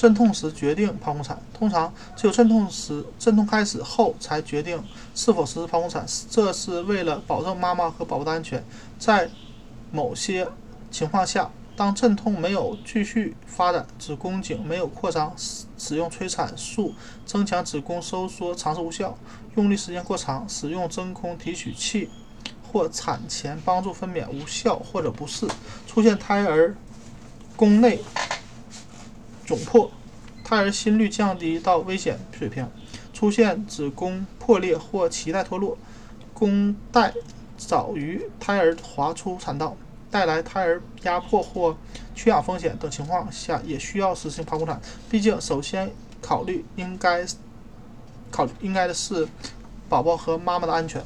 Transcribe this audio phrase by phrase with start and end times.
[0.00, 4.82] 阵痛时决定剖宫产，通常只有阵痛时阵痛开始后才决定
[5.14, 8.64] 是否实施剖宫产，这是为了保证妈妈和宝宝的安全。
[8.98, 9.28] 在
[9.92, 10.48] 某些
[10.90, 16.94] 情况下，当阵痛没有继续发展，子宫颈没有扩张，使使用催产素
[17.26, 19.18] 增强子宫收缩尝试无效，
[19.56, 22.08] 用力时间过长，使用真空提取器
[22.72, 25.46] 或产前帮助分娩无效或者不适，
[25.86, 26.74] 出现胎儿
[27.54, 28.00] 宫内
[29.50, 29.90] 窘迫，
[30.44, 32.68] 胎儿心率降低到危险水平，
[33.12, 35.76] 出现子宫破裂或脐带脱落，
[36.32, 37.12] 宫带
[37.56, 39.76] 早于胎儿滑出产道。
[40.08, 41.76] 带来胎儿压迫或
[42.16, 44.80] 缺氧风险等情况下，也需要实行剖宫产。
[45.08, 45.90] 毕竟，首先
[46.20, 47.24] 考虑应该
[48.28, 49.28] 考应该的是
[49.88, 51.00] 宝宝和妈妈的安全。